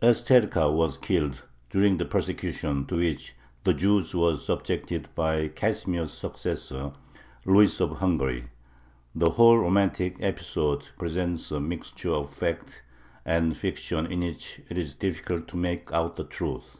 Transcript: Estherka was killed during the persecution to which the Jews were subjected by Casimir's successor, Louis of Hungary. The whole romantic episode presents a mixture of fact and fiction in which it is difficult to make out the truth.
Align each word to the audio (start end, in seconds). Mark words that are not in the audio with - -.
Estherka 0.00 0.74
was 0.74 0.96
killed 0.96 1.44
during 1.68 1.98
the 1.98 2.06
persecution 2.06 2.86
to 2.86 2.96
which 2.96 3.34
the 3.64 3.74
Jews 3.74 4.14
were 4.14 4.34
subjected 4.34 5.10
by 5.14 5.48
Casimir's 5.48 6.10
successor, 6.10 6.94
Louis 7.44 7.78
of 7.82 7.98
Hungary. 7.98 8.44
The 9.14 9.28
whole 9.32 9.58
romantic 9.58 10.16
episode 10.20 10.88
presents 10.98 11.50
a 11.50 11.60
mixture 11.60 12.12
of 12.12 12.32
fact 12.32 12.82
and 13.26 13.54
fiction 13.54 14.10
in 14.10 14.20
which 14.20 14.62
it 14.70 14.78
is 14.78 14.94
difficult 14.94 15.48
to 15.48 15.58
make 15.58 15.92
out 15.92 16.16
the 16.16 16.24
truth. 16.24 16.78